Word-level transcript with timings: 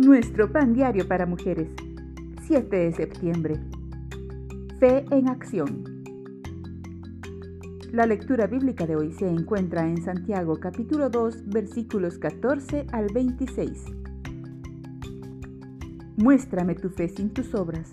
Nuestro 0.00 0.50
pan 0.50 0.72
diario 0.72 1.06
para 1.06 1.26
mujeres. 1.26 1.68
7 2.46 2.74
de 2.74 2.92
septiembre. 2.92 3.60
Fe 4.78 5.04
en 5.10 5.28
acción. 5.28 5.84
La 7.92 8.06
lectura 8.06 8.46
bíblica 8.46 8.86
de 8.86 8.96
hoy 8.96 9.12
se 9.12 9.28
encuentra 9.28 9.86
en 9.86 10.02
Santiago 10.02 10.58
capítulo 10.58 11.10
2 11.10 11.50
versículos 11.50 12.16
14 12.16 12.86
al 12.92 13.12
26. 13.12 13.84
Muéstrame 16.16 16.76
tu 16.76 16.88
fe 16.88 17.10
sin 17.10 17.28
tus 17.34 17.54
obras, 17.54 17.92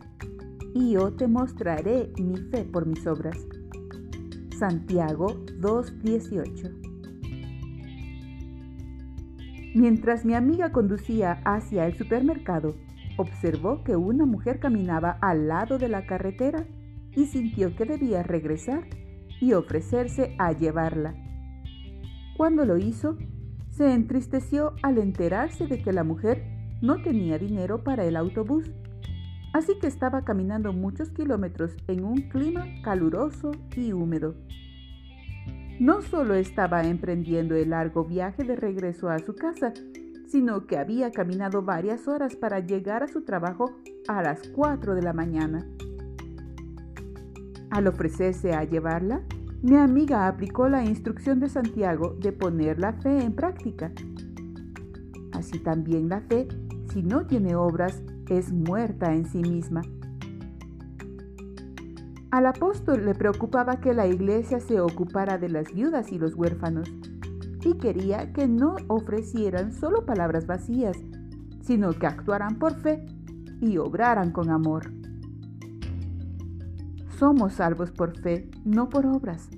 y 0.74 0.92
yo 0.92 1.12
te 1.12 1.28
mostraré 1.28 2.14
mi 2.18 2.38
fe 2.38 2.64
por 2.64 2.86
mis 2.86 3.06
obras. 3.06 3.38
Santiago 4.58 5.44
2.18 5.60 6.87
Mientras 9.78 10.26
mi 10.26 10.34
amiga 10.34 10.72
conducía 10.72 11.40
hacia 11.46 11.86
el 11.86 11.94
supermercado, 11.94 12.74
observó 13.16 13.84
que 13.84 13.96
una 13.96 14.26
mujer 14.26 14.60
caminaba 14.60 15.20
al 15.22 15.48
lado 15.48 15.78
de 15.78 15.88
la 15.88 16.08
carretera 16.08 16.66
y 17.16 17.28
sintió 17.28 17.76
que 17.76 17.86
debía 17.86 18.24
regresar 18.24 18.88
y 19.40 19.54
ofrecerse 19.54 20.36
a 20.40 20.52
llevarla. 20.52 21.14
Cuando 22.38 22.66
lo 22.66 22.80
hizo, 22.80 23.20
se 23.70 23.94
entristeció 23.94 24.74
al 24.82 24.98
enterarse 24.98 25.68
de 25.68 25.80
que 25.84 25.94
la 25.94 26.04
mujer 26.04 26.44
no 26.82 27.04
tenía 27.04 27.38
dinero 27.38 27.84
para 27.84 28.04
el 28.04 28.16
autobús, 28.16 28.72
así 29.54 29.74
que 29.80 29.86
estaba 29.86 30.24
caminando 30.24 30.74
muchos 30.74 31.12
kilómetros 31.12 31.78
en 31.88 32.04
un 32.04 32.30
clima 32.30 32.66
caluroso 32.84 33.52
y 33.76 33.94
húmedo. 33.94 34.34
No 35.80 36.02
solo 36.02 36.34
estaba 36.34 36.84
emprendiendo 36.84 37.56
el 37.56 37.70
largo 37.70 38.04
viaje 38.04 38.44
de 38.44 38.56
regreso 38.56 39.10
a 39.10 39.20
su 39.20 39.36
casa, 39.36 39.74
sino 40.28 40.66
que 40.66 40.78
había 40.78 41.12
caminado 41.12 41.62
varias 41.62 42.08
horas 42.08 42.36
para 42.36 42.60
llegar 42.60 43.04
a 43.04 43.08
su 43.08 43.24
trabajo 43.24 43.78
a 44.08 44.24
las 44.24 44.42
4 44.50 44.96
de 44.96 45.02
la 45.04 45.14
mañana. 45.14 45.68
Al 47.70 47.88
ofrecerse 47.88 48.54
a 48.54 48.64
llevarla, 48.64 49.22
mi 49.62 49.76
amiga 49.76 50.28
aplicó 50.28 50.68
la 50.68 50.84
instrucción 50.84 51.40
de 51.40 51.50
Santiago 51.50 52.16
de 52.20 52.32
poner 52.32 52.80
la 52.80 52.94
fe 52.94 53.24
en 53.24 53.34
práctica. 53.34 53.92
Así 55.32 55.60
también 55.60 56.10
la 56.10 56.22
fe, 56.22 56.48
si 56.92 57.04
no 57.04 57.28
tiene 57.28 57.56
obras, 57.56 58.02
es 58.30 58.52
muerta 58.52 59.14
en 59.14 59.26
sí 59.26 59.40
misma. 59.40 59.84
Al 62.30 62.46
apóstol 62.46 63.06
le 63.06 63.16
preocupaba 63.16 63.80
que 63.80 63.94
la 63.94 64.06
iglesia 64.06 64.60
se 64.60 64.82
ocupara 64.82 65.38
de 65.38 65.50
las 65.50 65.74
viudas 65.74 66.12
y 66.12 66.20
los 66.20 66.36
huérfanos 66.36 66.92
y 67.64 67.74
quería 67.78 68.34
que 68.34 68.48
no 68.48 68.76
ofrecieran 68.88 69.74
solo 69.74 70.06
palabras 70.06 70.46
vacías, 70.46 70.98
sino 71.62 71.92
que 71.94 72.06
actuaran 72.06 72.60
por 72.60 72.76
fe 72.76 73.06
y 73.62 73.78
obraran 73.78 74.32
con 74.32 74.50
amor. 74.50 74.92
Somos 77.18 77.54
salvos 77.54 77.92
por 77.92 78.18
fe, 78.20 78.50
no 78.64 78.90
por 78.90 79.06
obras, 79.06 79.50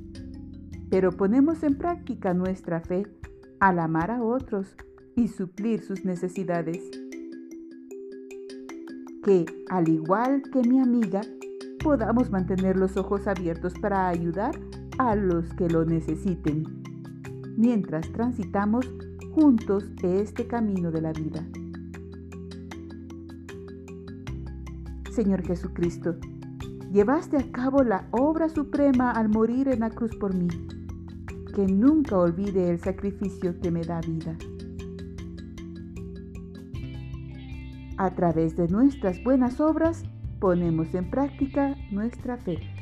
pero 0.89 1.11
ponemos 1.11 1.63
en 1.63 1.77
práctica 1.77 2.33
nuestra 2.33 2.81
fe 2.81 3.05
al 3.59 3.79
amar 3.79 4.11
a 4.11 4.23
otros 4.23 4.75
y 5.15 5.27
suplir 5.27 5.81
sus 5.81 6.05
necesidades. 6.05 6.79
Que, 9.23 9.45
al 9.69 9.89
igual 9.89 10.41
que 10.53 10.61
mi 10.61 10.79
amiga, 10.79 11.21
podamos 11.83 12.29
mantener 12.29 12.77
los 12.77 12.97
ojos 12.97 13.27
abiertos 13.27 13.73
para 13.81 14.07
ayudar 14.07 14.59
a 14.97 15.15
los 15.15 15.53
que 15.53 15.69
lo 15.69 15.85
necesiten, 15.85 16.63
mientras 17.57 18.11
transitamos 18.11 18.85
juntos 19.33 19.85
este 20.03 20.47
camino 20.47 20.91
de 20.91 21.01
la 21.01 21.13
vida. 21.13 21.45
Señor 25.11 25.45
Jesucristo, 25.45 26.15
llevaste 26.91 27.37
a 27.37 27.51
cabo 27.51 27.83
la 27.83 28.07
obra 28.11 28.49
suprema 28.49 29.11
al 29.11 29.29
morir 29.29 29.67
en 29.67 29.81
la 29.81 29.89
cruz 29.89 30.15
por 30.15 30.33
mí. 30.33 30.47
Que 31.53 31.65
nunca 31.65 32.17
olvide 32.17 32.69
el 32.69 32.79
sacrificio 32.79 33.59
que 33.59 33.71
me 33.71 33.83
da 33.83 33.99
vida. 34.01 34.37
A 37.97 38.15
través 38.15 38.55
de 38.55 38.69
nuestras 38.69 39.21
buenas 39.23 39.59
obras, 39.59 40.03
ponemos 40.39 40.93
en 40.95 41.09
práctica 41.09 41.75
nuestra 41.91 42.37
fe. 42.37 42.78